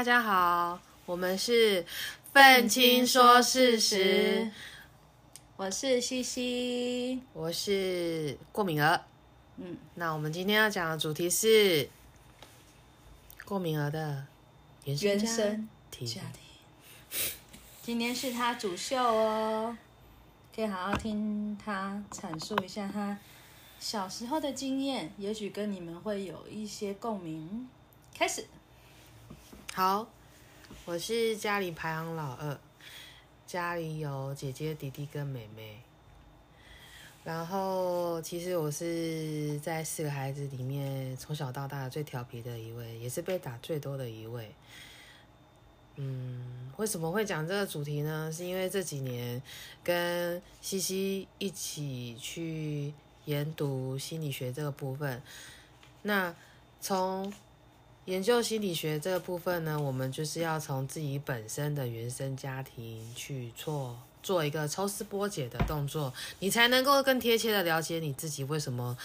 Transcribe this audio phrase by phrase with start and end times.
[0.00, 1.84] 大家好，我们是
[2.32, 4.50] 愤青说事实，
[5.56, 8.98] 我是西西，我是过敏儿。
[9.58, 11.86] 嗯，那我们今天要讲的主题是
[13.44, 14.24] 过敏儿的
[14.86, 16.06] 原生家原生庭。
[16.06, 17.30] 家庭。
[17.82, 19.76] 今天是他主秀哦，
[20.56, 23.18] 可以好好听他阐述一下他
[23.78, 27.68] 小时候的经验，也许跟你们会有一些共鸣。
[28.14, 28.46] 开始，
[29.72, 30.04] 好，
[30.84, 32.58] 我是家里排行老二，
[33.46, 35.78] 家里有姐姐、弟弟跟妹妹。
[37.22, 44.52] 然后，其实我是在四个孩子里面从小到大最调皮的一位，也是被打最多的一位。
[45.94, 48.30] 嗯，为什么会讲这个主题呢？
[48.32, 49.40] 是因为这几年
[49.84, 52.92] 跟西西一起去
[53.24, 55.22] 研读心理学这个部分。
[56.02, 56.34] 那
[56.80, 57.32] 从
[58.10, 68.98] 研究心理学这个部分呢，我们就是要从自己本身的原生家庭去做做一个抽丝剥茧的动作，你才能够更贴切的了解你自己为什么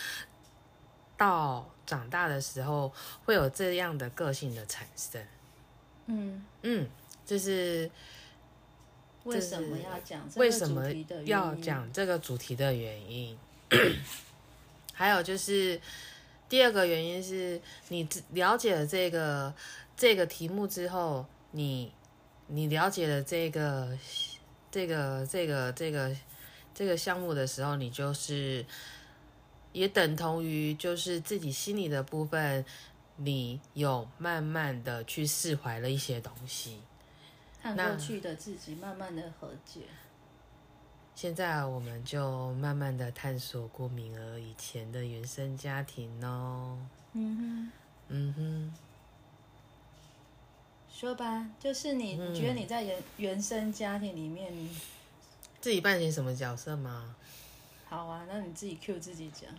[1.16, 2.92] 到长大的时候
[3.24, 5.24] 会有这样的个性的产生。
[6.08, 6.90] 嗯，嗯，
[7.28, 7.88] 这是
[9.26, 10.92] 为什么要讲这个为什么
[11.26, 11.54] 要？
[11.54, 13.38] 讲这个主题的原因。
[14.94, 15.80] 还有就是
[16.56, 19.54] 第二个原因是你了解了这个
[19.98, 21.92] 这个题目之后，你
[22.48, 23.90] 你了解了这个
[24.72, 26.16] 这个这个这个
[26.74, 28.66] 这个项目的时候，你就是
[29.74, 32.64] 也等同于就是自己心里的部分，
[33.18, 36.80] 你有慢慢的去释怀了一些东西。
[37.62, 39.82] 和过去的自己慢慢的和解。
[41.16, 46.78] 现在我们就慢慢的探索过敏儿以前的原生家庭哦。
[47.14, 47.72] 嗯哼
[48.10, 48.74] 嗯哼，
[50.92, 54.70] 说吧，就是你嗯觉得你在原原生家庭里面，你
[55.62, 57.16] 自己扮演什么角色吗？
[57.88, 59.50] 好啊，那你自己 Q 自己讲，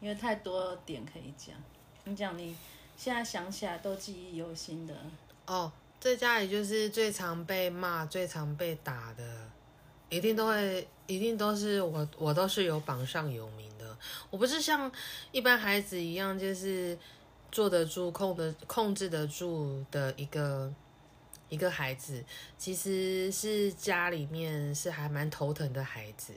[0.00, 1.54] 因为太多点可以讲。
[2.04, 2.56] 你讲你
[2.96, 4.94] 现在想起来都记忆犹新的，
[5.46, 5.70] 哦，
[6.00, 9.50] 在家里就是最常被骂、最常被打的，
[10.08, 13.96] 一定都会，一定都是我，我都是有榜上有名的。
[14.30, 14.90] 我不是像
[15.32, 16.96] 一般孩子一样，就是
[17.50, 20.72] 坐得住、控的控制得住的一个
[21.48, 22.24] 一个孩子，
[22.56, 26.32] 其实是家里面是还蛮头疼的孩子，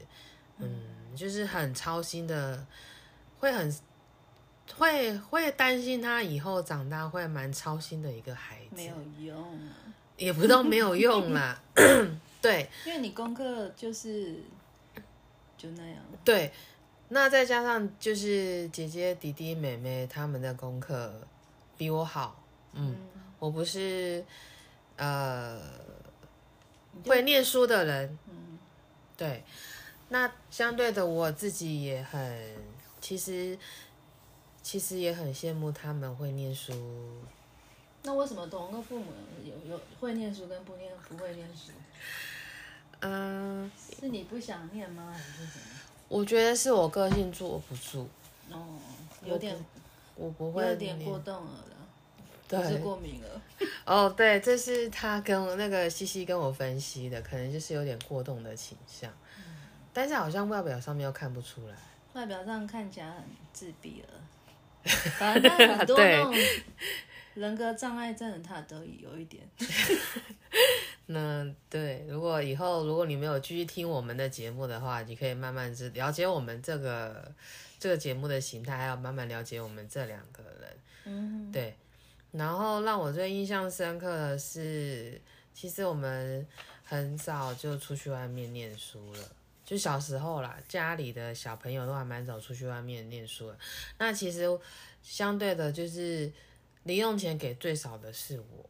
[0.57, 2.65] 嗯，就是很操心的，
[3.39, 3.73] 会很
[4.77, 9.75] 会会担心他以后长大会蛮操心的一个孩子，没有用啊，
[10.17, 11.61] 也不到没有用啦，
[12.41, 12.69] 对。
[12.85, 14.35] 因为你功课就是
[15.57, 15.97] 就那样。
[16.25, 16.51] 对，
[17.09, 21.13] 那再加上就是姐姐、弟弟、妹妹他们的功课
[21.77, 22.43] 比我好，
[22.73, 22.95] 嗯，
[23.39, 24.23] 我不是
[24.97, 25.59] 呃
[27.05, 28.57] 会念书的人，嗯，
[29.17, 29.43] 对，
[30.09, 32.55] 那相对的我自己也很，
[32.99, 33.57] 其实
[34.61, 36.73] 其实也很羡慕他们会念书，
[38.03, 39.11] 那为什么同个父母
[39.43, 41.71] 有有会念书跟不念不会念书？
[43.01, 45.11] 嗯、是你不想念吗？
[45.11, 45.49] 还是？
[46.07, 48.07] 我觉得是我个性坐不住，
[48.51, 48.79] 哦，
[49.23, 49.55] 有点
[50.15, 51.77] 我不会有点过动了啦，
[52.47, 53.41] 对不是过敏了。
[53.85, 59.09] 哦，对，这是他跟那个西西跟我分析的，可能就是有点过动的倾向，
[59.93, 61.75] 但是好像外表上面又看不出来。
[62.13, 63.23] 外表上看起来很
[63.53, 64.09] 自闭了，
[65.17, 66.33] 反正很多那种
[67.35, 69.41] 人格障碍症的他都有一点。
[71.11, 77.31] 那对，如果以后如果你没有继续听我们的节目的话，你可以慢慢知了解我们这个
[77.79, 80.77] 这个节目的形态，还有慢慢了解我们这两个人。
[81.05, 81.75] 嗯，对，
[82.31, 85.19] 然后让我最印象深刻的是，
[85.53, 86.45] 其实我们
[86.83, 89.19] 很早就出去外面念书了。
[89.63, 93.57] 就小时候啦，家里的小朋友都还蛮早出去外面念书的。
[93.97, 94.45] 那其实
[95.01, 96.31] 相对的，就是
[96.83, 98.69] 零用钱给最少的是我，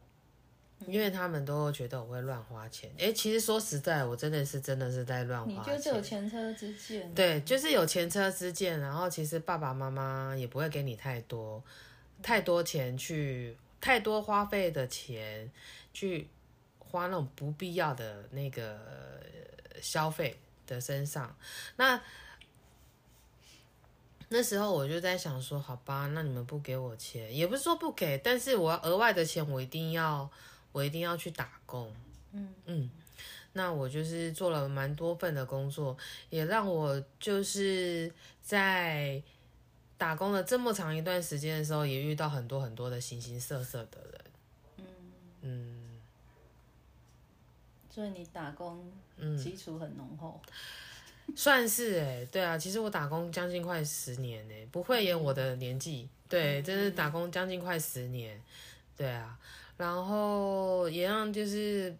[0.86, 2.90] 因为他们都觉得我会乱花钱。
[2.98, 5.76] 诶，其实说实在，我真的是真的是在乱花钱。
[5.76, 7.14] 就是有前车之鉴。
[7.14, 11.62] 对，就是有前车之鉴，然后其实爸爸妈妈也不会给你太多
[12.22, 15.50] 太多钱去太多花费的钱
[15.92, 16.28] 去
[16.78, 21.34] 花那种不必要的那个呃消费的身上。
[21.76, 22.00] 那
[24.28, 30.30] 那时候我就在想说，好吧，那你们不给我钱，也不是说不给，但是我要额外的钱，我一定要
[30.72, 31.94] 我一定要去打工。
[32.32, 32.52] 嗯。
[32.66, 32.90] 嗯，
[33.52, 35.96] 那我就是做了蛮多份的工作，
[36.30, 39.22] 也让我就是在
[39.96, 44.20] 打工了这么长一段时间的时候，也遇到很多很多的形形色色的人。
[44.78, 44.84] 嗯。
[45.42, 46.00] 嗯。
[47.88, 48.90] 所以你打工
[49.38, 50.40] 基础很浓厚。
[51.36, 58.38] 算是哎，对啊，其实我打工将近快十年呢，不会演我的年纪，对，真是打工将近快十年，
[58.96, 59.38] 对啊，
[59.82, 61.92] 然后也让就是，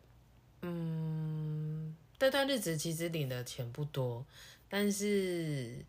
[0.60, 4.24] 嗯，这段日子其实领的钱不多，
[4.68, 5.84] 但是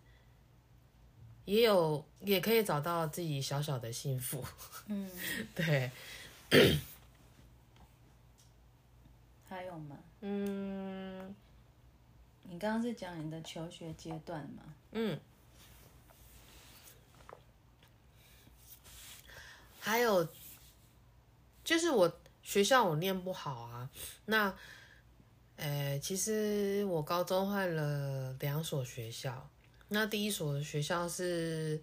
[1.45, 4.44] 也有也可以找到自己小小的幸福，
[4.88, 5.07] 嗯，
[5.54, 5.92] 对，
[9.48, 9.95] 还有吗？
[10.22, 11.36] 嗯。
[12.50, 14.63] 你刚刚是讲你的求学阶段吗？
[14.94, 15.19] 嗯，
[19.80, 20.28] 还有
[21.63, 23.89] 就是我学校我念不好啊，
[24.25, 24.54] 那，
[25.56, 29.50] 呃，其实我高中换了两所学校，
[29.88, 31.81] 那第一所学校是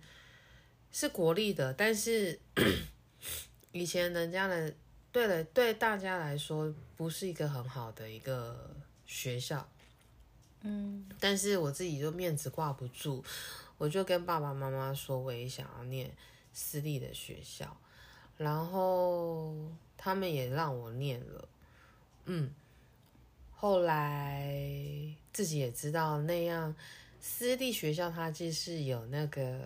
[0.92, 2.38] 是国立的，但是
[3.72, 4.74] 以前人家的
[5.10, 8.74] 对了对大家来说不是一个很好的一个
[9.06, 9.68] 学校。
[10.62, 13.24] 嗯，但是我自己就面子挂不住，
[13.78, 16.14] 我就跟爸爸妈妈说，我也想要念
[16.52, 17.74] 私立的学校，
[18.40, 19.54] 然后
[19.98, 21.48] 他们也让我念了，
[22.24, 22.50] 嗯，
[23.54, 24.50] 后来
[25.30, 26.74] 自己也知道那样
[27.20, 29.60] 私立学校它就是有那个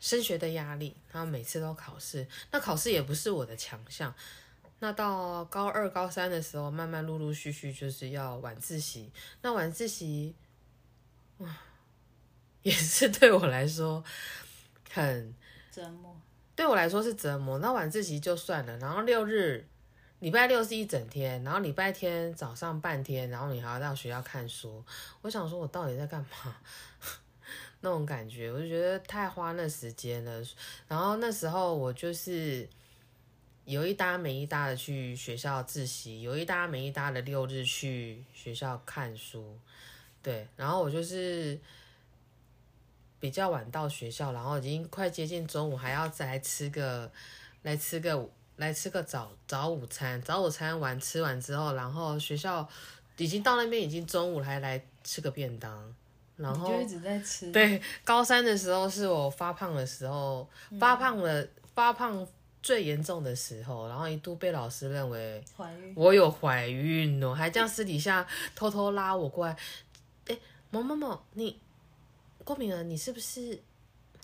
[0.00, 4.12] 升学的压力，他每次都考试，那考试也不是我的强项。
[4.80, 9.12] 那到高二、高三的时候，慢慢陆陆续续就是要晚自习。
[9.42, 10.34] 那晚自习，
[11.38, 11.56] 哇，
[12.62, 14.02] 也是对我来说
[14.90, 15.32] 很
[15.70, 16.09] 折磨。
[16.60, 17.58] 对我来说是折磨。
[17.60, 19.66] 那晚自习就算了，然后六日、
[20.18, 24.84] 礼拜六是一整天，然后礼拜天早上半天，然后你还要到学校看书。
[25.22, 26.56] 我想说，我到底在干嘛？
[27.80, 30.42] 那种感觉，我就觉得太花那时间了。
[30.86, 32.68] 然后那时候我就是。
[33.66, 39.56] 有一搭没一搭的去学校自习，有一搭没一搭的六日去学校看书，
[40.20, 41.56] 对，然后我就是
[43.20, 47.08] 比较晚到学校，然后已经快接近中午，还要再来吃个
[47.62, 52.68] 来吃个来吃个早早午餐，早午餐完吃完之后，然后学校
[53.16, 55.94] 已经到那边已经中午，还来吃个便当，
[56.36, 57.52] 然后就一直在吃。
[57.52, 60.48] 对，高三的时候是我发胖的时候，
[60.80, 62.26] 发胖了，发胖。
[62.62, 69.56] 最严重的时候，然后一度被老师认为怀孕我有怀孕哦，还这样私底下偷偷拉我过来。
[70.26, 70.38] 哎，
[70.68, 71.58] 某某某，你
[72.50, 73.56] 郭敏儿，你是不是？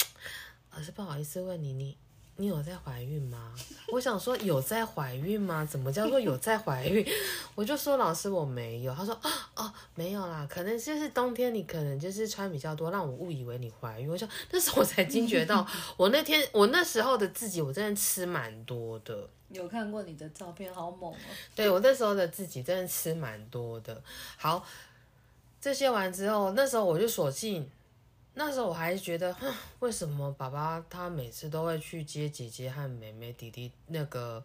[0.74, 1.96] 老师不好意思问你，你。
[2.38, 3.54] 你有在怀孕吗？
[3.92, 5.64] 我想说有在怀孕吗？
[5.64, 7.06] 怎么叫做有在怀孕？
[7.54, 8.92] 我就说老师我没有。
[8.92, 14.08] 他说哦哦没有啦，可能就是冬天你可能就是穿比较多，让我误以为你怀孕。
[14.10, 15.64] 我想那时候我才惊觉到，
[15.96, 19.30] 我那天我那时候的自己我真的吃蛮多的。
[19.50, 21.16] 有看过你的照片，好猛哦。
[21.54, 24.02] 对我那时候的自己真的吃蛮多的。
[24.36, 24.66] 好，
[25.60, 27.70] 这些完之后，那时候我就索性。
[28.38, 29.34] 那时候我还觉得，
[29.80, 34.44] 为什么爸爸他每次都会去接姐姐和妹妹、弟弟那个、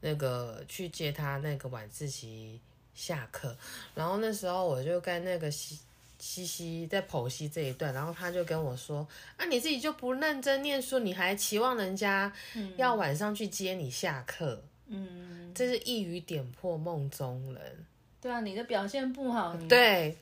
[0.00, 2.60] 那个去接他那个晚自习
[2.94, 3.56] 下课，
[3.96, 5.76] 然后那时候我就跟那个西
[6.20, 12.32] 西西在剖析这一段，然后他就跟我说：“啊，你自己就不认真念书，你还期望人家
[12.76, 14.62] 要晚上去接你下课？
[14.86, 17.84] 嗯，这是一语点破梦中人。
[18.20, 20.16] 对啊，你的表现不好，对。”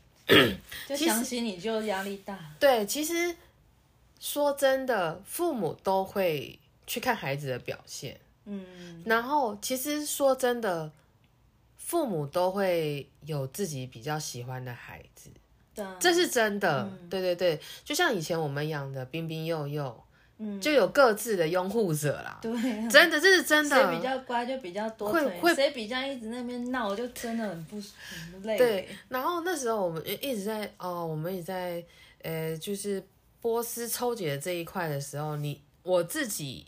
[0.88, 2.38] 就想起你就压力大。
[2.58, 3.36] 对，其实
[4.18, 8.18] 说真的，父母都会去看孩子的表现。
[8.46, 10.90] 嗯，然后其实说真的，
[11.78, 15.30] 父母都会有自己比较喜欢的孩子。
[15.98, 16.88] 这是真的。
[17.10, 19.66] 对对对，就像以前我们养的彬彬幼
[20.38, 20.58] 幼。
[20.60, 22.38] 就有各自的拥护者啦。
[22.42, 22.52] 对，
[22.90, 23.76] 真的这是真的。
[23.76, 28.58] 谁比较乖就比较多会会谁比较一直那边闹就真的很不很累。
[28.58, 31.82] 对，然后那时候我们一直在哦，我们也在
[32.22, 33.02] 呃，就是
[33.40, 36.66] 波斯抽解的这一块的时候，你我自己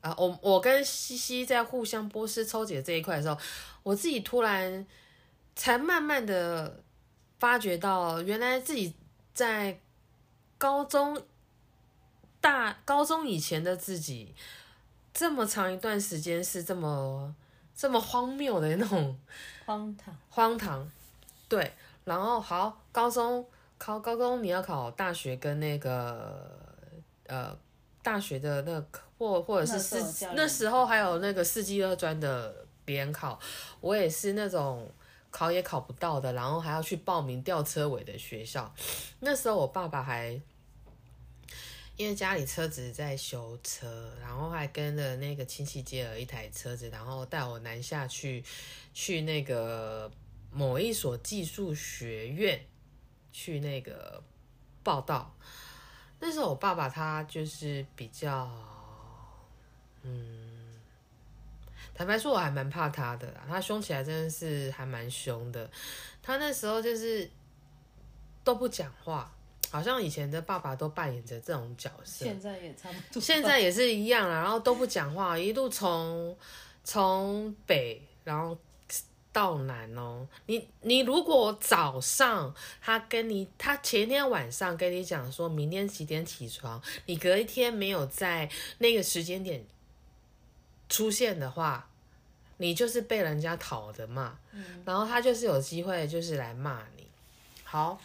[0.00, 3.38] 啊，我我跟西西在互相波斯抽解这一块的时候，
[3.82, 4.84] 我自己突然
[5.54, 6.82] 才慢慢的
[7.38, 8.92] 发觉到，原来自己
[9.32, 9.78] 在
[10.58, 11.16] 高中。
[12.44, 14.34] 大高中以前的自己，
[15.14, 17.34] 这么长一段时间是这么
[17.74, 19.18] 这么荒谬的那种
[19.64, 20.86] 荒唐荒唐，
[21.48, 21.72] 对。
[22.04, 23.42] 然后好，高中
[23.78, 26.46] 考高中你要考大学跟那个
[27.28, 27.56] 呃
[28.02, 33.40] 大学的那个或或者是四那时候还有那个四季二专的别人考，
[33.80, 34.86] 我也是那种
[35.30, 38.70] 考也考不到的，然后还要去报名吊车尾的学校。
[39.20, 40.38] 那时候我爸爸还。
[41.96, 48.42] 因为家里车子在修车，然后还跟着那个亲戚借了一台车子，然后带我南下去，
[48.92, 50.10] 去那个
[50.50, 52.60] 某一所技术学院
[53.32, 54.22] 去那个
[54.82, 55.34] 报道。
[56.18, 58.50] 那时候我爸爸他就是比较，
[60.02, 60.80] 嗯，
[61.94, 65.70] 坦白说我还蛮怕他的啦，他凶起来真的是还蛮凶的。
[66.22, 67.30] 他那时候就是
[68.42, 69.33] 都不讲话，
[69.74, 72.24] 好像以前的爸爸都扮演着这种角色。
[72.24, 73.20] 现在也差不多。
[73.20, 76.38] 现在也是一样啦，然后都不讲话，一路从
[76.84, 78.56] 从北，然后
[79.32, 80.28] 到南哦。
[80.46, 89.66] 你你如果早上他跟你，他前天晚上跟你讲说明天几点起床，你隔一天没有在那个时间点
[90.88, 91.90] 出现的话，
[92.58, 94.38] 你就是被人家讨的骂，
[94.84, 97.08] 然后他就是有机会就是来骂你。
[97.64, 98.00] 好。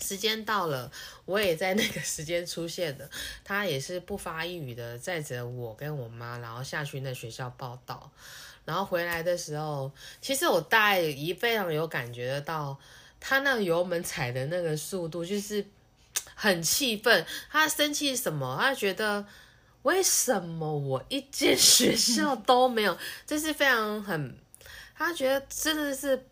[0.00, 0.90] 时间到了，
[1.24, 3.08] 我也在那个时间出现的。
[3.44, 8.10] 他也是不发一语的载着我跟我妈，然后下去那学校报道。
[8.64, 9.90] 然后回来的时候，
[10.20, 12.78] 其实我大概一非常有感觉得到，
[13.18, 15.64] 他那个油门踩的那个速度，就是
[16.34, 17.24] 很气愤。
[17.50, 18.56] 他生气什么？
[18.60, 19.24] 他觉得
[19.82, 22.98] 为什么我一间学校都没有？
[23.26, 24.36] 这是非常很，
[24.94, 26.26] 他觉得真的是。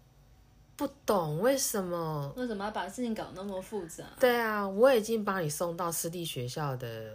[0.77, 2.31] 不懂为什么？
[2.37, 4.05] 为什么要把事情搞那么复杂？
[4.21, 7.15] 对啊，我已经把你送到私立学校的，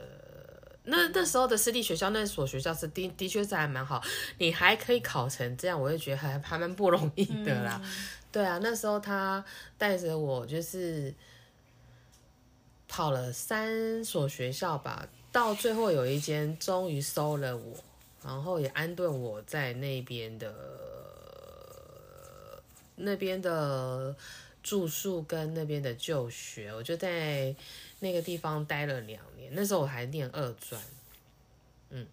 [0.85, 4.01] 那那时候的私立学校那所学校是的的确是还蛮好，
[4.39, 7.79] 你还可以考成这样，我就觉得还还蛮不容易的啦。
[8.31, 9.45] 对啊，那时候他
[9.77, 11.13] 带着我就是
[12.87, 17.75] 跑了三所学校吧，到最后有一间终于收了我，
[18.25, 20.51] 然后也安顿我在那边的。
[23.01, 24.15] 那边的
[24.63, 27.55] 住宿跟那边的就学，我就在
[27.99, 29.51] 那个地方待了两年。
[29.53, 30.81] 那时候我还念二专，
[31.89, 32.07] 嗯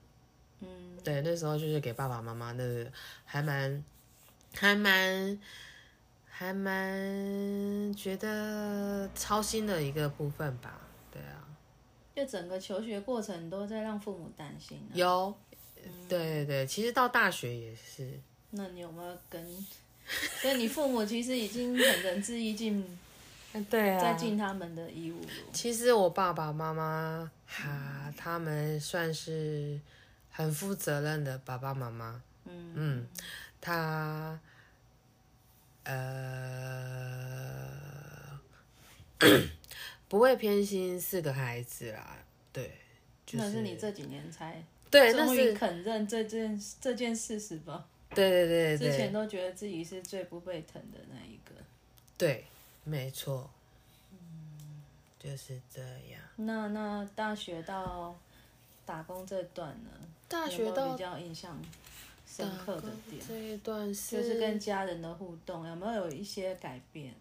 [0.61, 2.91] 嗯，对，那时候就是给爸爸妈妈，那个
[3.25, 3.85] 还蛮
[4.55, 5.39] 还蛮
[6.27, 10.81] 还蛮觉得操心的一个部分吧。
[11.13, 11.47] 对啊，
[12.17, 14.81] 就整个求学过程都在让父母担心。
[14.95, 15.35] 有，
[16.09, 18.19] 对对对，其实到大学也是。
[18.51, 19.67] 那你有没有跟？
[20.41, 22.99] 所以你父母其实已经很仁至义尽，
[23.69, 25.21] 对啊，在尽他们的义务。
[25.53, 29.79] 其实我爸爸妈妈哈，他们算是
[30.31, 32.23] 很负责任的爸爸妈妈。
[32.47, 33.07] 嗯嗯，
[33.61, 34.41] 他
[35.85, 36.41] 呃
[40.09, 42.17] 不会偏心四个孩子啦，
[42.51, 42.73] 对，
[43.33, 47.87] 那是你这几年才对，终于肯认这件这件事实吧。
[48.15, 51.63] 对对对对，之前都觉得自己是最不被疼的那一个。
[52.17, 52.47] 对，
[52.85, 53.51] 没错。
[54.13, 54.83] 嗯，
[55.19, 56.21] 就是这样。
[56.37, 58.17] 那那大学到
[58.87, 59.91] 打工这段呢？
[60.27, 61.61] 大学到比较印象
[62.27, 67.15] 深刻的点，这一段是就是跟家人的互动有没有有一些改变？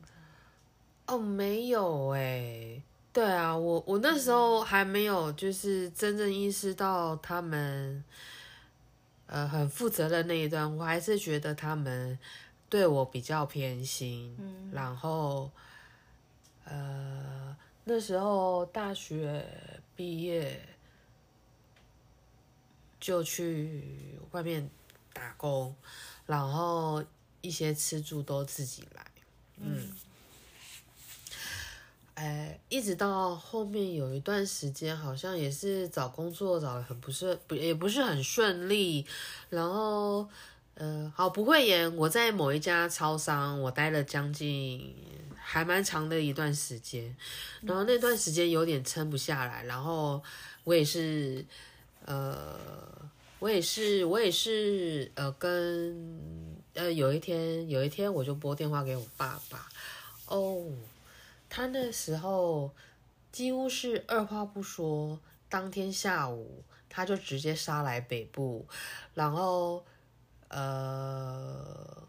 [1.05, 2.81] 哦，没有哎。
[3.13, 8.03] 对啊，我我那时候还没有就是真正意识到他们。
[9.27, 12.17] 呃，很负责的那一段，我还是觉得他们
[12.69, 14.35] 对我比较偏心。
[14.39, 15.51] 嗯，然后，
[16.63, 19.45] 呃，那时候大学
[19.95, 20.59] 毕业
[22.99, 24.69] 就去外面
[25.13, 25.75] 打工，
[26.25, 27.03] 然后
[27.41, 29.05] 一些吃住都自己来。
[29.57, 29.91] 嗯。
[32.17, 39.05] 哎，一直到后面有一段时间，好像也是找工作找的很不是不也不是很顺利，
[39.51, 40.27] 然后
[40.73, 44.95] 呃，好不会演，我在某一家超商，我待了将近
[45.35, 47.15] 还蛮长的一段时间，
[47.61, 50.23] 然后那段时间有点撑不下来，然后
[50.63, 51.45] 我也是
[52.03, 52.59] 呃，
[53.37, 56.19] 我也是我也是呃，跟
[56.73, 59.69] 呃有一天有一天我就拨电话给我爸爸，
[60.25, 60.65] 哦。
[61.57, 62.71] 他那时候
[63.31, 68.67] 几乎是二话不说，当天下午他就直接杀来北部，
[69.15, 69.83] 然后
[70.49, 72.07] 呃，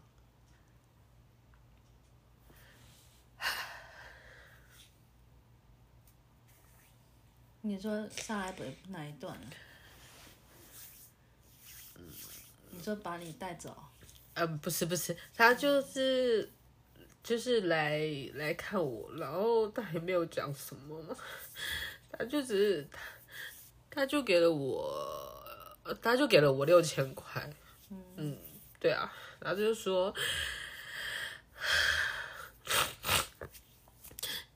[7.61, 9.35] 你说杀来北哪一段？
[12.69, 13.75] 你说把你带走？
[14.35, 16.51] 呃，不是不是，他就是。
[17.23, 18.01] 就是来
[18.33, 21.15] 来看我，然后他也没有讲什么嘛，
[22.11, 22.99] 他就只是他
[23.91, 27.53] 他就给了我，他就给了我六千块，
[27.89, 28.37] 嗯，
[28.79, 30.13] 对啊，然后就说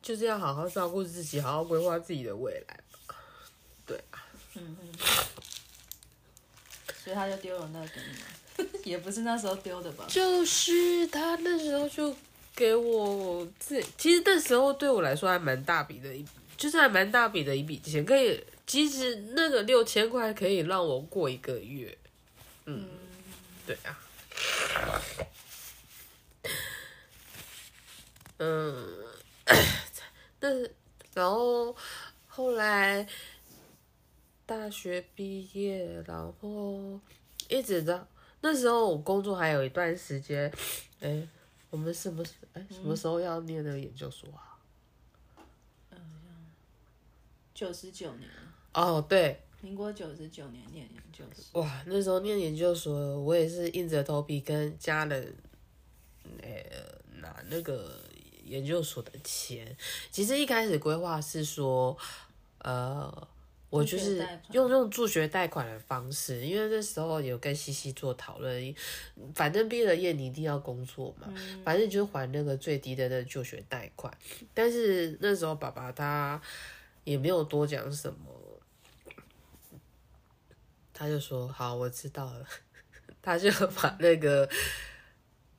[0.01, 3.15] 就是要好好照顾自己，好好规划自己的未来吧，
[3.86, 4.24] 对啊，
[4.55, 4.93] 嗯嗯，
[7.03, 10.05] 所以他就丢了那个给你 也不是那时候丢的吧？
[10.10, 12.15] 就是他那时候就
[12.56, 21.98] 给我这，其实那时候对我来说还蛮大笔的一，就是还蛮大笔的一笔钱，可以，其实那个六千块可以让我过一个月。
[22.66, 22.88] 嗯，
[23.66, 24.00] 对啊。
[28.38, 28.88] 嗯，
[30.40, 30.74] 但是
[31.14, 31.76] 然后
[32.28, 33.08] 后来
[34.46, 37.00] 大学毕业，然后
[37.48, 38.08] 一直到
[38.42, 40.52] 那时候我工作还有一段时间，
[41.00, 41.26] 哎，
[41.74, 44.62] 我们什么哎什么时候要念那个研究所啊？
[47.51, 48.30] 九十九年，
[48.75, 51.63] 哦，对，民国九十九年念研究所。
[51.63, 55.36] 哇，那时候念研究所，我也是硬着头皮跟家人，
[56.44, 56.51] 呃，
[57.20, 58.00] 拿那个
[58.44, 59.75] 研究所的钱。
[60.12, 61.98] 其实一开始规划是说，
[62.60, 63.27] 呃，
[63.74, 68.75] 我就是用用助学贷款的方式，因为那时候有跟西西做讨论，
[69.34, 71.27] 反正毕了业你一定要工作嘛，
[71.65, 74.15] 反正就是还那个最低的那个助学贷款。
[74.53, 76.39] 但是那时候爸爸他
[77.03, 78.18] 也没有多讲什么，
[80.94, 82.46] 他就说好，我知道了，
[83.24, 84.48] 他就把那个。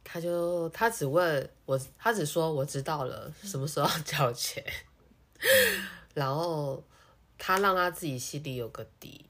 [0.06, 4.62] 他就他只问我，他只说我知道了，什么时候要交钱，
[6.14, 6.80] 然后
[7.38, 9.24] 他让他自己心里有个底，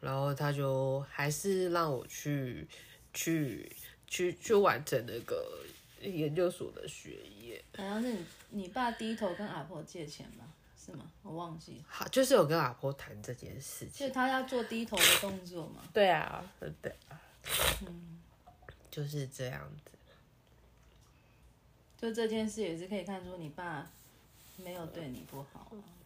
[0.00, 2.66] 然后他就还是让我去
[3.14, 3.70] 去
[4.06, 5.64] 去去完成那个
[6.00, 10.44] 研究所的学业，好像是你你爸低头跟阿婆借钱吧？
[10.78, 11.10] 是吗？
[11.22, 15.82] 我忘记，好，就是有跟阿婆谈这件事情，就他要做低头的动作嘛。
[15.92, 16.48] 对啊，
[16.80, 17.20] 对啊，
[18.88, 19.90] 就是这样子，
[22.00, 23.90] 就这件事也是可以看出你爸
[24.58, 26.05] 没有对你不好啊，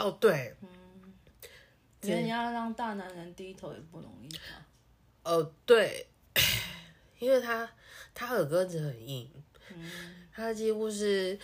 [0.00, 0.56] 哦对，
[2.00, 4.66] 因为你要让大男人低头也不容易吧？
[5.24, 6.06] 哦，对，
[7.20, 7.70] 因为他
[8.14, 9.30] 他耳根子很硬，
[10.32, 11.38] 他几乎是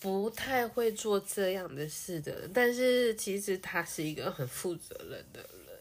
[0.00, 5.78] 不太会做这样的事的，但是其实他是一个很负责任的人。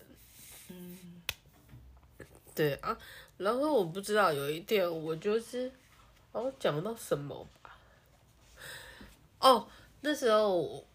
[0.67, 1.21] 嗯，
[2.53, 2.97] 对啊，
[3.37, 5.71] 然后我不知道有一点我就是，
[6.33, 7.77] 哦讲到什么吧？
[9.39, 9.69] 哦，
[10.01, 10.85] 那时候我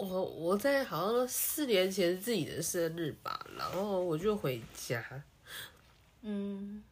[0.00, 5.22] 我我在好像四年前自己的生日吧，然后我就回家，
[6.22, 6.82] 嗯，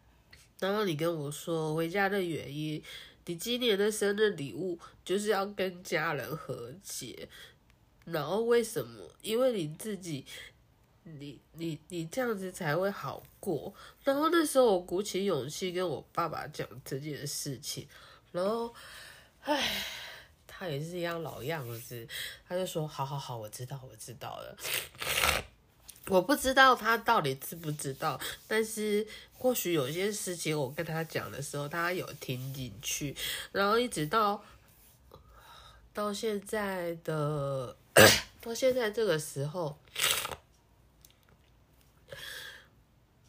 [0.61, 2.83] 然后你跟我说回家的原因，
[3.25, 7.29] 你今年的生日礼物就是要跟家人和解，
[8.05, 9.11] 然后为什么？
[9.23, 10.27] 因为你自己，
[11.05, 13.73] 你你你这样子才会好过。
[14.05, 17.88] 然后那时候我鼓起勇气跟我爸爸讲这件事情，
[18.33, 18.75] 然后，
[19.42, 19.85] 唉，
[20.59, 22.09] 他也是一样老样子，
[22.49, 24.57] 他就说好好好，我知道我知道了。
[26.09, 33.14] 我不知道他到底知不知道，但是或许有些事情我跟他讲的时候，他有听进去，
[33.53, 34.42] 然后一直到
[35.92, 37.77] 到现在的
[38.40, 39.79] 到现在这个时候，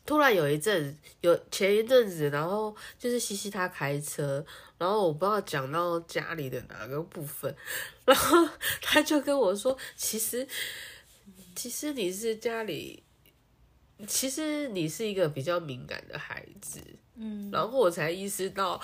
[0.10, 4.44] 突然有一阵有前一阵子，然后就是西西他开车，
[4.80, 7.56] 然后我不知道讲到家里的哪个部分，
[8.06, 8.50] 然后
[8.82, 10.48] 他就跟我说，其实。
[11.56, 13.04] 其实你是家里，
[14.08, 16.80] 其实你是一个比较敏感的孩子，
[17.16, 18.82] 嗯，然后我才意识到，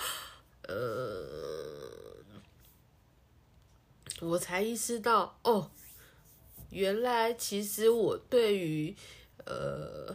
[0.68, 2.22] 呃，
[4.20, 5.70] 我才意识到，哦，
[6.68, 8.94] 原来其实我对于，
[9.46, 10.14] 呃，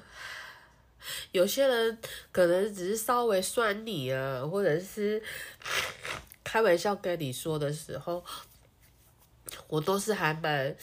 [1.31, 1.97] 有些人
[2.31, 5.21] 可能只是稍微酸你啊，或者是
[6.43, 8.23] 开玩笑跟你说的时候，
[9.67, 10.75] 我都是还蛮。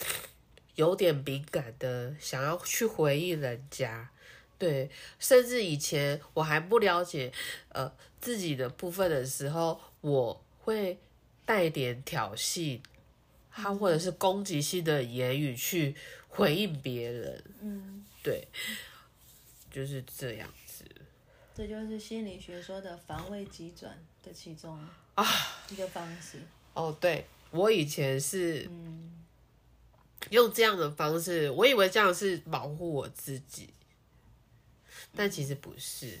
[0.75, 4.09] 有点敏感的，想要去回应人家，
[4.57, 7.33] 对，甚至以前我还不了解
[7.73, 10.97] 呃自己的部分的时候，我会
[11.45, 12.79] 带点挑衅，
[13.51, 15.93] 他或者是攻击性的言语去
[16.29, 18.47] 回应别人，嗯，对，
[19.71, 20.83] 就是这样子
[21.55, 24.79] 这就是心理学说的防卫急转的其中
[25.15, 25.25] 啊。
[25.69, 26.39] 一个方式。
[26.73, 29.25] 哦，对我以前是嗯，
[30.29, 33.73] 用这样的方式，我以为这样是保护我自己，
[35.15, 36.17] 但其实不是。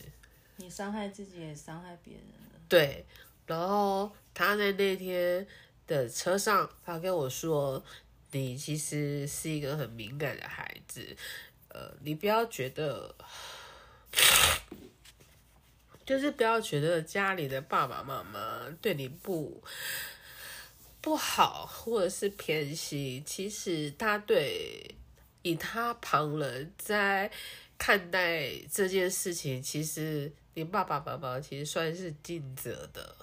[0.57, 2.59] 你伤害自己也伤害别人了。
[2.67, 3.05] 对，
[3.45, 5.47] 然后他在那天
[5.87, 7.81] 的车上，他跟我说
[8.31, 11.15] ：“你其实是一个很敏感的孩子，
[11.79, 13.15] 呃，你不要觉得，
[16.05, 19.63] 就是不要觉得家里的爸爸妈妈对你不
[20.99, 24.93] 不好，或者是偏心，其实他对
[25.41, 27.31] 以他旁人在
[27.77, 33.15] 看待这件事情，其实你爸爸妈妈其实算是尽责的。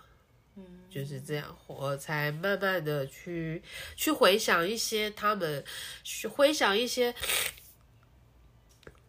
[0.55, 3.63] 嗯，就是这样，我才慢慢的去
[3.95, 5.63] 去回想一些他们，
[6.03, 7.15] 去回想一些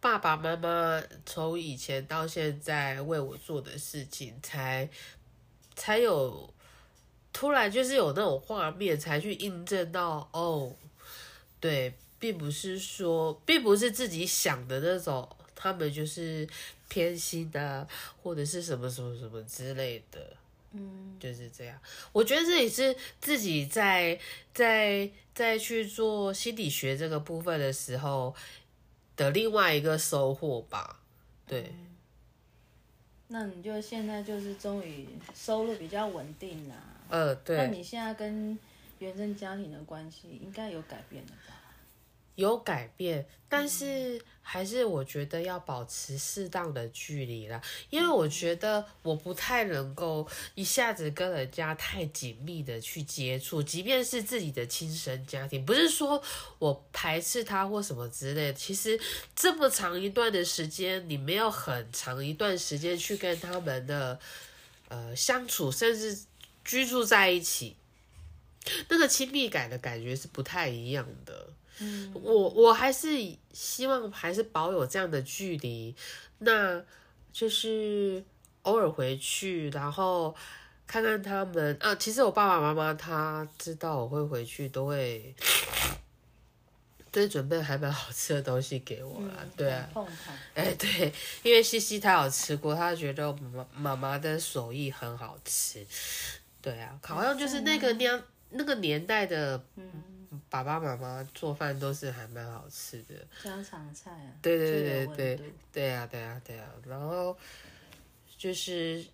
[0.00, 4.88] 爸爸妈妈从以前到现在为我做的事情，才
[5.74, 6.52] 才有
[7.32, 10.72] 突然就是有那种画面，才去印证到哦，
[11.60, 16.48] 对，并不是说，并不是自己想的那种，他们就是
[16.88, 17.86] 偏心的，
[18.22, 20.36] 或者是什么什么什么之类的。
[20.72, 21.78] 嗯，就是这样。
[22.12, 24.18] 我觉得这也是自己在
[24.52, 28.34] 在在去做心理学这个部分的时候
[29.18, 31.00] 的另外一个收获吧。
[31.46, 31.74] 对。
[33.26, 36.76] 那你就现在就是终于收入比较稳定啦。
[37.10, 37.58] 呃，对。
[37.58, 38.58] 那你现在跟
[39.00, 41.57] 原生家庭的关系应该有改变了吧？
[42.38, 50.24] 有改变，但是还是我觉得要保持适当的距离啦，因为我觉得我不太能够
[50.54, 56.22] 一下子跟人家太紧密的去接触，即便是自己的亲生家庭，不是说
[56.60, 58.52] 我排斥他或什么之类的。
[58.52, 58.98] 其实
[59.34, 64.16] 这么长一段的时间，你没有很长一段时间去跟他们的
[64.86, 66.16] 呃相处，甚至
[66.64, 67.74] 居住在一起，
[68.88, 71.48] 那个亲密感的感觉是不太一样的。
[71.80, 73.08] 嗯我我还是
[73.52, 75.94] 希望还是保有这样的距离，
[76.38, 76.82] 那
[77.32, 78.24] 就是
[78.62, 80.34] 偶尔回去，然后
[80.86, 81.94] 看看他们啊。
[81.94, 85.32] 其实我爸爸妈妈他知道我会回去，都会
[87.12, 89.34] 都准备还蛮好吃的东西给我啦。
[89.56, 89.88] 对啊，
[90.54, 91.12] 哎对，
[91.44, 95.86] 因为西西他有吃过，他觉得妈妈妈的手艺很好吃。
[96.60, 99.62] 对啊，好像就是那个年那个年代的。
[100.50, 104.32] 爸爸妈妈做饭都是还蛮好吃的，家常菜啊。
[104.42, 107.36] 对对对对对啊对啊对啊，然后
[108.36, 109.04] 就是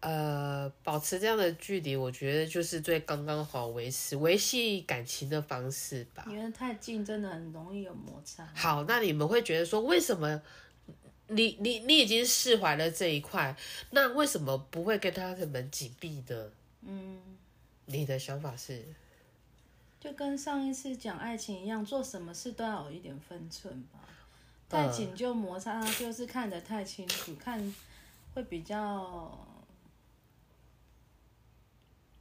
[0.00, 6.26] 呃，保持这样的距离，我觉得就是最刚刚好维持维系感情的方式吧。
[6.28, 8.46] 因为太近，真的很容易有摩擦。
[8.54, 10.40] 好，那你们会觉得说，为什么
[11.28, 13.56] 你你你已经释怀了这一块，
[13.90, 16.50] 那为什么不会跟他们紧闭呢？
[16.82, 17.20] 嗯，
[17.86, 18.84] 你的想法是？
[20.00, 23.98] 就跟上一次讲爱情一样，做什么事都要有一点分寸吧。
[24.68, 27.74] 太紧就摩擦，就是看得太清楚，看
[28.34, 29.46] 会比较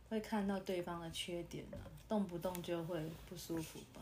[0.10, 1.78] 会看到对方的缺点啊，
[2.10, 4.02] 动不动就会不舒服吧。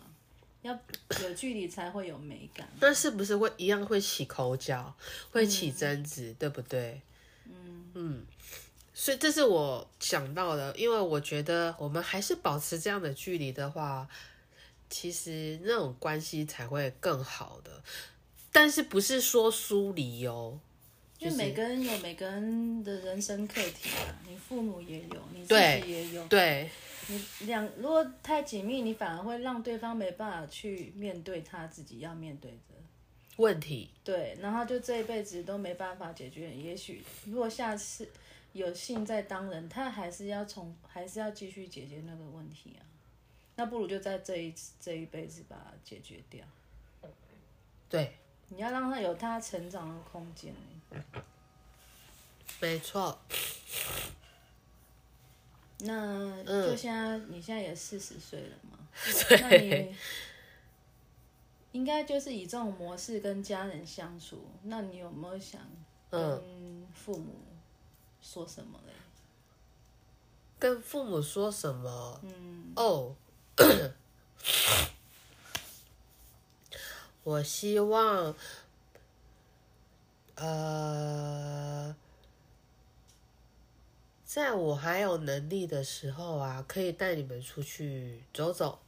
[0.63, 0.79] 要
[1.21, 2.67] 有距离才会有美感。
[2.79, 4.95] 但是不是会一样会起口角，
[5.31, 7.01] 会起争执，对不对？
[7.45, 8.25] 嗯嗯。
[8.99, 14.07] 所以这是我想到的，因为我觉得我们还是保持这样的距离的话，
[14.89, 17.83] 其实那种关系才会更好的。
[18.51, 20.59] 但是不是说疏离哦？
[21.19, 26.27] 因为每个人有每个人的人生课题啊，你父母也有，你自己也有。
[26.27, 26.67] 对。
[27.05, 32.75] 你两如果太紧密，你反而会让对方没办法去面对他自己要面对的
[33.35, 33.91] 问题。
[34.03, 36.51] 对，然后就这一辈子都没办法解决。
[36.51, 38.09] 也许如果下次。
[38.57, 42.81] 有幸在当人，他还是要从，还是要继续解决那个问题啊。
[43.55, 46.45] 那不如就在这一这一辈子把它解决掉。
[47.87, 48.17] 对，
[48.49, 50.53] 你要让他有他成长的空间。
[52.59, 53.19] 没错。
[55.79, 58.79] 那就现在，你现在也四十岁了嘛？
[59.41, 59.95] 那你
[61.71, 64.43] 应该就是以这种模式跟家人相处。
[64.63, 65.61] 那你有没有想
[66.09, 67.35] 跟父母？
[68.21, 68.93] 说什么嘞？
[70.59, 72.19] 跟父母说什么？
[72.23, 73.15] 嗯哦，
[77.23, 78.35] 我希望，
[80.35, 81.95] 呃，
[84.25, 88.79] 在我还有能力的时候啊，可以带你们出去走走，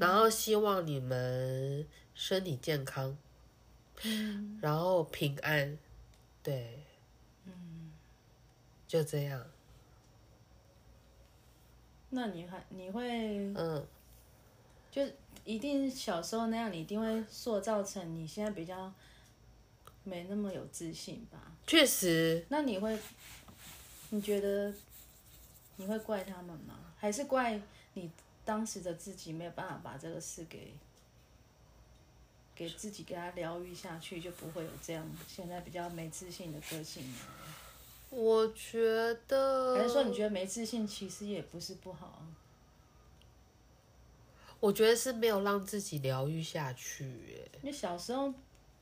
[0.00, 3.16] 然后希望你们身体健康，
[4.60, 5.78] 然后平安，
[6.42, 6.82] 对。
[8.88, 9.46] 就这样。
[12.10, 13.86] 那你还你会嗯，
[14.90, 15.06] 就
[15.44, 18.92] 一定小时候那样，你一定会塑造成你现在比较
[20.04, 21.52] 没那么有自信吧？
[21.66, 22.46] 确实。
[22.48, 22.98] 那你会，
[24.08, 24.72] 你觉得
[25.76, 26.74] 你会怪他们吗？
[26.96, 27.60] 还是怪
[27.92, 28.10] 你
[28.44, 30.72] 当时的自己没有办法把这个事给
[32.54, 37.18] 给自己给他疗愈下去，就不会有这样现在比较没自信的个性呢？
[38.10, 42.22] 我觉得，还是说你觉得没自信其实也不是不好。
[44.60, 47.44] 我觉得是没有让自己疗愈下去。
[47.62, 48.32] 你小时候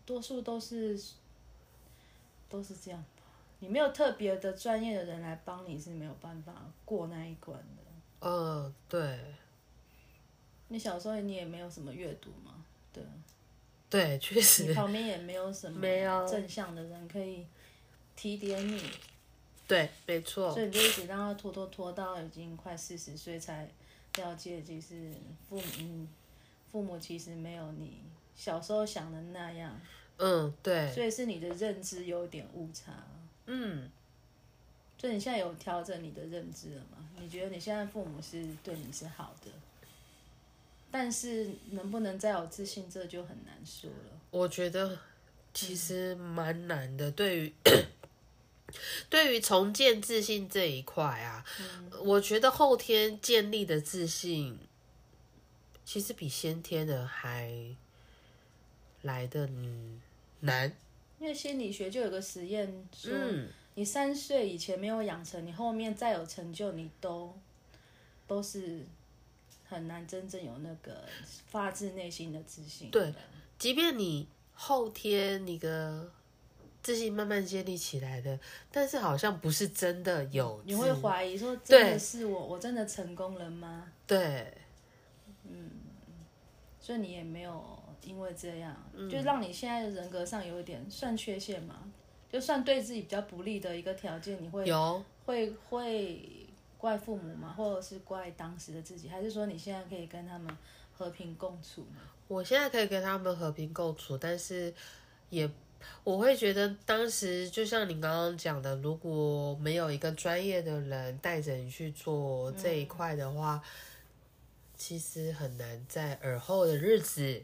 [0.07, 0.99] 多数都是
[2.49, 3.25] 都是这样吧。
[3.59, 8.29] 你没有特别的专业的人来帮你是没有办法过那一关的。
[8.29, 9.19] 嗯，对
[10.69, 13.03] 你小时候你也没有什么阅读嘛，对，
[13.91, 17.47] 对，确你实旁边也没有什么没有正向的人可以
[18.17, 18.83] 提点你，
[19.67, 23.69] 对，没错所，以你就一直让他拖拖拖到已经快四十岁才
[24.17, 25.13] 了解，其实
[25.49, 26.09] 父母嗯
[26.71, 28.03] 父母其实没有你
[28.37, 29.81] 小时候想的那样，
[30.19, 32.93] 嗯，对，所以是你的认知有点误差。
[33.47, 33.91] 嗯，
[34.99, 36.99] 所以你现在有调整你的认知了吗？
[37.19, 39.51] 你觉得你现在父母是对你是好的，
[40.91, 44.21] 但是能不能再有自信，这就很难说了。
[44.31, 44.99] 我觉得
[45.55, 47.53] 其实蛮难的，对于
[49.09, 51.45] 对于重建自信这一块啊，
[52.03, 54.59] 我觉得后天建立的自信，
[55.85, 57.53] 其实比先天的还
[59.03, 60.01] 来的嗯
[60.41, 60.75] 难。
[61.19, 67.35] 因为心理学就有个实验说，嗯，你三岁以前没有养成，你后面再有成就，你都
[68.27, 68.85] 都是
[69.67, 71.05] 很难真正有那个
[71.47, 72.91] 发自内心的自信。
[72.91, 73.15] 对
[73.59, 76.13] 即便你后天你的
[76.87, 78.39] 自信慢慢建立起来的，
[78.71, 83.91] 但是好像不是真的有你会怀疑说，真的是我，我真的成功了吗？
[84.07, 84.57] 对，
[85.43, 85.69] 嗯
[86.81, 91.75] 所以你也没有因为这样，嗯就让你现在的人格上有一点算缺陷嘛？
[92.31, 96.47] 就算对自己比较不利的一个条件，你会有会会
[96.79, 97.53] 怪父母吗？
[97.59, 99.09] 或者是怪当时的自己？
[99.09, 100.57] 还是说你现在可以跟他们
[100.93, 102.01] 和平共处呢？
[102.29, 104.73] 我现在可以跟他们和平共处，但是
[105.31, 105.51] 也
[106.05, 113.63] 我会觉得当时就像你刚刚讲的，如果没有一个专业的人带着你去做这一块的话，
[114.77, 117.43] 其实很难在尔后的日子，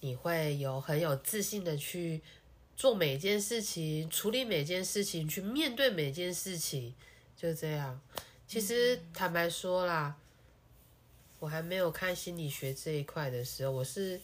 [0.00, 2.20] 你会有很有自信的去
[2.76, 6.94] 做每件事情，处理每件事情，去面对每件事情，
[7.36, 8.00] 就这样。
[8.48, 10.16] 其实坦白说啦，
[11.38, 14.20] 我还没有看心理学这一块的时候，我是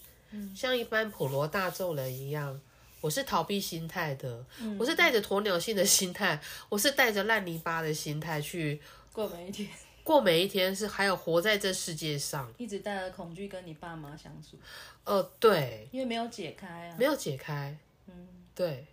[0.55, 2.61] 像一般普罗大众人一样，
[3.01, 4.45] 我是逃避心态的，
[4.79, 8.81] 我是带着鸵鸟性的心态，我是带着烂泥巴的心态去
[9.13, 9.69] 过每一天，
[10.03, 12.53] 过每一天，是还有活在这世界上。
[12.59, 14.57] 一直带着恐惧跟你爸妈相处，
[15.05, 16.97] 呃，对，因为没有解开啊。
[16.99, 17.77] 没有解开。
[18.07, 18.87] 嗯，对。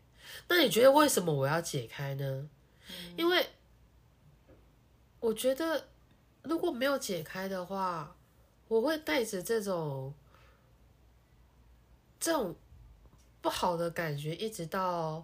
[0.47, 2.49] 那你觉得为什么我要解开呢？
[3.15, 3.47] 因为
[5.19, 5.87] 我觉得
[6.43, 8.15] 如果没有解开的话，
[8.67, 10.13] 我会带着这种
[12.19, 12.55] 这种
[13.45, 15.23] 不好的感觉，一直到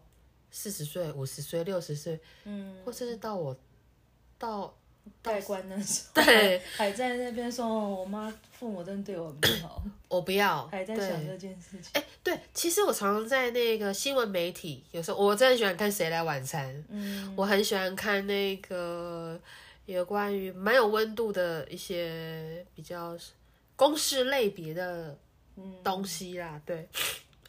[0.51, 3.57] 四十岁、五十岁、六十岁，嗯，或甚至到我
[4.37, 4.71] 到
[5.23, 11.89] 代官的时候，对 还还在那边说，哦我妈父母真的对我很不好， 我不要，还在想这件事情。
[11.93, 19.41] 哎、对，其实我常常在那个新闻媒体，有时候我真的喜欢看《谁来晚餐》，嗯，我很喜欢看那个
[19.87, 23.17] 有关于蛮有温度的一些比较
[23.75, 25.17] 公式类别的
[25.55, 26.61] 嗯东西啦。
[26.63, 26.87] 对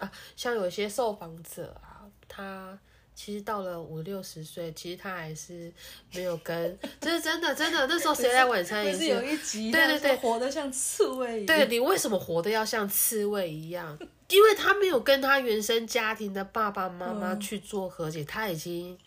[0.02, 2.76] 啊，像有些受访者啊，他
[3.14, 5.72] 其实到了五六十岁，其实他还是
[6.12, 7.86] 没有跟，这是真的，真的。
[7.86, 11.46] 那时候《谁来晚餐》也不是有一集，对对对活得像刺猬一样。
[11.46, 13.96] 对你为什么活得要像刺猬一样？
[14.28, 18.98] 因为他没有跟他原生家庭的爸爸妈妈去做和解，他已经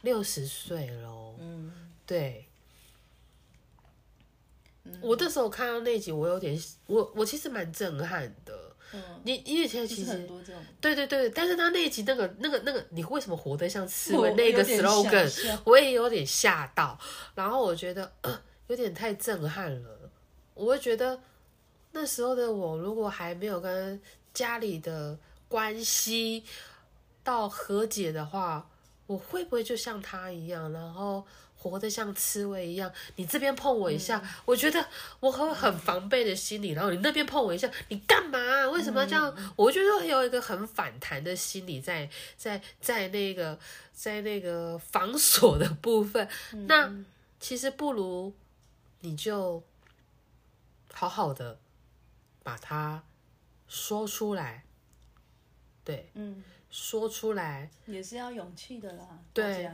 [0.00, 1.36] 六十岁了哦。
[1.38, 1.70] 嗯，
[2.06, 2.48] 对，
[5.00, 8.71] 我那时候看到那集，我有点，我我其实蛮震撼的。
[8.92, 10.62] 嗯，你因为其实很多这种。
[10.80, 16.98] 对对对，但是他那一集那个那个那个，你为什么活得像刺猬那个 slogan，我也有点吓到，
[17.34, 20.10] 然后我觉得、呃、有点太震撼了。
[20.54, 21.20] 我会觉得
[21.92, 24.00] 那时候的我，如果还没有跟
[24.34, 26.44] 家里的关系
[27.24, 28.68] 到和解的话，
[29.06, 31.24] 我会不会就像他一样，然后
[31.62, 32.92] 活得像刺猬一样？
[33.14, 34.84] 你这边碰我一下，我觉得
[35.20, 38.68] 我会很防备的心理，然后你那边碰我一下，你干嘛？
[38.70, 39.54] 为什么要这样？
[39.54, 43.56] 我觉得会有一个很反弹的心理在在在那个
[43.92, 46.28] 在那个防锁的部分。
[46.66, 46.92] 那
[47.38, 48.34] 其实不如
[49.00, 49.62] 你就
[50.92, 51.60] 好好的
[52.42, 53.04] 把它
[53.68, 54.64] 说出来，
[55.84, 59.06] 对，嗯，说出来，也是要勇气的啦。
[59.32, 59.70] 对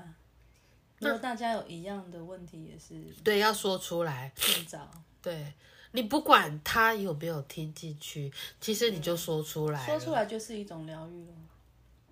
[1.00, 4.90] 如果大家有一样的问题，也是对，要说出来，尽早
[5.22, 5.52] 对
[5.92, 11.32] 你不管他有没有听进去，其实你就说出来了，说出来，就是一种疗愈了，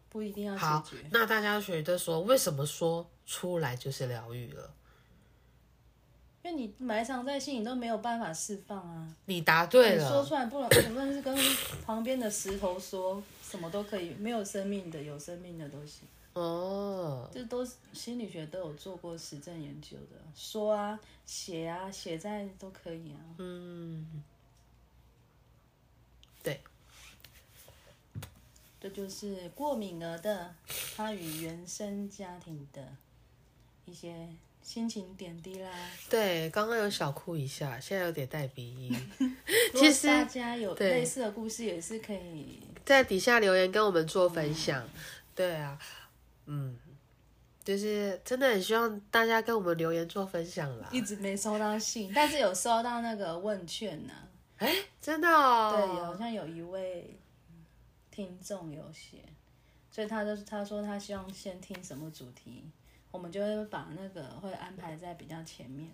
[0.09, 4.71] 不一定要好解决。，那大家觉得说，为什么说出来就是疗愈了？
[6.43, 9.09] 因为你埋藏在心里都没有办法释放啊。
[9.25, 11.37] 你答对你说，出来不能，无论是跟
[11.85, 16.07] 旁边的石头说，什什么都可以，没有生命的、有生命的都行。
[16.37, 23.21] 哦，这都是心理学都有做过实证研究的，说啊、写啊、写在都可以啊。
[23.39, 24.23] 嗯，
[26.43, 26.61] 对，
[28.79, 30.55] 这就是过敏儿的
[30.95, 32.87] 他与原生家庭的
[33.87, 34.29] 一些
[34.63, 35.71] 心情点滴啦。
[36.11, 39.11] 对，刚刚有小哭一下，现在有点带鼻音。
[39.75, 44.87] 其实大家有对类似的故事，也是可以在底下留言跟我们做分享。
[45.35, 45.79] 对啊，
[46.47, 46.79] 嗯，
[47.63, 50.89] 就是真的很希望大家跟我们留言做分享啦。
[50.93, 54.13] 一直没收到信，但是有收到那个问卷呢、
[55.01, 57.19] 真的哦，对，好像有一位
[58.11, 59.25] 听众有写，
[59.91, 62.65] 所以他就是他说他希望先听什么主题，
[63.11, 65.91] 我们就会把那个会安排在比较前面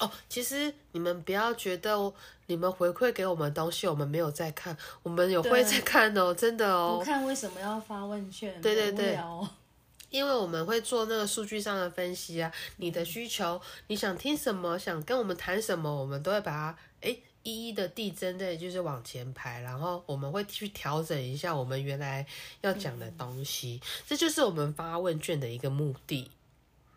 [0.00, 2.12] 哦，其实你们不要觉得
[2.46, 5.64] 你们回馈给我们东西，我们没有在看，我们有会对。
[5.64, 7.00] 在看哦，真的哦。
[7.04, 8.60] 看为什么要发问卷？
[8.60, 9.18] 对对对
[10.10, 22.24] 因为我们会做那个数据上的分析啊，你的需求，你想听什么，想跟我们谈什么，我们都会把它哎一一的递增的，就是往前排，然后我们会去调整一下我们原来
[22.60, 26.30] 要讲的东西，这就是我们发问卷的一个目的。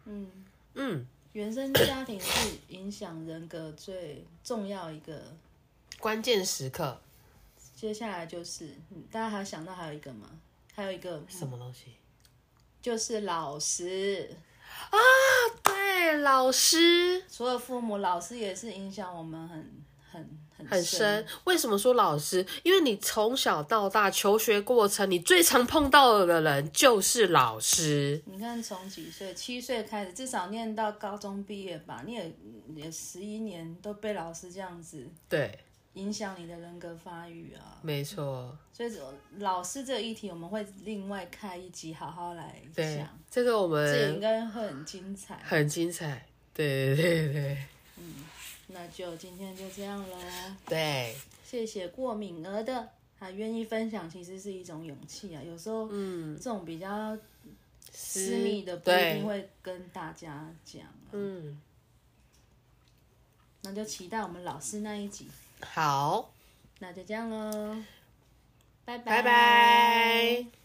[0.05, 0.29] 嗯，
[0.75, 1.07] 嗯，
[1.37, 5.21] 原生家庭是影响人格最重要一个。
[5.99, 6.99] 关键时刻
[7.75, 10.27] 接下来就是，嗯大家还想到还有一个吗？
[10.73, 11.93] 还有一个什么东西？
[12.81, 14.35] 就是老师
[14.89, 14.97] 啊，
[15.61, 19.71] 对，老师除了父母，老师也是影响我们很
[20.69, 21.25] 很深。
[21.43, 22.45] 为什么说老师？
[22.63, 28.21] 因为你从小到大求学过程，你最常碰到的人就是老师。
[28.25, 32.35] 你看，从几岁，七岁开始，至少念到高中毕业吧，你也
[32.75, 35.57] 也十一年都被老师这样子对，
[35.93, 37.77] 影响你的人格发育啊。
[37.81, 38.57] 没错。
[38.73, 38.91] 所以，
[39.39, 45.39] 老师这个议题，我们会另外开一集好好来对讲，，这个我们应该会很精彩。
[45.43, 46.25] 很精彩。
[46.53, 47.57] 对对对
[48.67, 50.17] 那就今天就这样喽，
[50.65, 51.15] 对。
[51.43, 55.41] 谢谢过敏儿的，他愿意分享，其实是一种勇气啊。
[55.41, 57.17] 有时候，嗯，这种比较
[57.91, 61.61] 私密的不一定会跟大家讲、啊，嗯，
[63.61, 65.27] 那就期待我们老师那一集。
[65.61, 66.33] 好，
[66.79, 67.77] 那就这样喽，
[68.83, 68.97] 拜。
[68.97, 70.56] 拜拜。